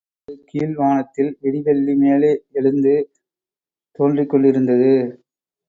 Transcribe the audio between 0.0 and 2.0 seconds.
அப்போது கீழ் வானத்தில் விடிவெள்ளி